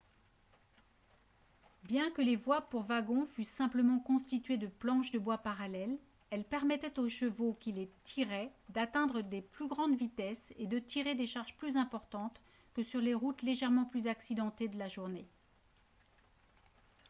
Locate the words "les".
2.23-2.35, 7.71-7.87, 12.99-13.13